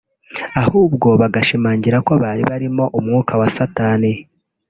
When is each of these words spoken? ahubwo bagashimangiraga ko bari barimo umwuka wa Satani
ahubwo 0.63 1.07
bagashimangiraga 1.21 2.05
ko 2.07 2.13
bari 2.23 2.43
barimo 2.51 2.83
umwuka 2.99 3.33
wa 3.39 3.47
Satani 3.57 4.11